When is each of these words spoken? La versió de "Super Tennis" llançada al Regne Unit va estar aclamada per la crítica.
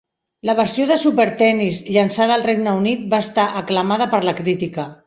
La 0.49 0.53
versió 0.59 0.87
de 0.91 0.97
"Super 1.03 1.27
Tennis" 1.43 1.79
llançada 1.97 2.35
al 2.39 2.47
Regne 2.49 2.77
Unit 2.81 3.05
va 3.15 3.25
estar 3.27 3.49
aclamada 3.63 4.15
per 4.17 4.27
la 4.31 4.41
crítica. 4.43 4.91